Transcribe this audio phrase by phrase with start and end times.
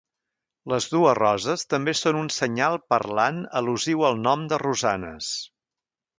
[0.71, 5.31] Les dues roses també són un senyal parlant al·lusiu al nom de Rosanes.